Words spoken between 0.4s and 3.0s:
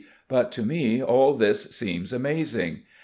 to me all this seems amazing.